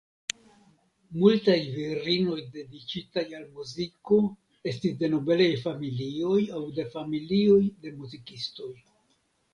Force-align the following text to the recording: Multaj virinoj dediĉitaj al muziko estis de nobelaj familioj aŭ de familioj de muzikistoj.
Multaj 1.23 1.57
virinoj 1.73 2.37
dediĉitaj 2.55 3.25
al 3.41 3.45
muziko 3.59 4.19
estis 4.73 4.97
de 5.03 5.11
nobelaj 5.15 5.51
familioj 5.69 6.41
aŭ 6.61 6.65
de 6.81 6.89
familioj 6.97 7.63
de 7.85 7.97
muzikistoj. 8.03 8.73